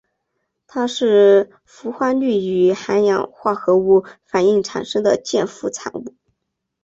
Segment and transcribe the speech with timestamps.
[0.65, 6.15] 它是氟化氯与含氧化合物反应产生的常见副产物。